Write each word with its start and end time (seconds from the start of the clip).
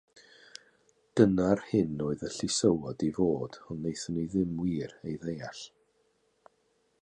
Dyna'r 1.19 1.61
hyn 1.73 1.99
oedd 2.05 2.23
y 2.29 2.31
llysywod 2.37 3.05
i 3.09 3.11
fod, 3.19 3.59
ond 3.67 3.83
wnaethon 3.85 4.17
ni 4.21 4.25
ddim 4.33 4.57
wir 4.65 4.97
ei 5.11 5.21
ddeall". 5.27 5.63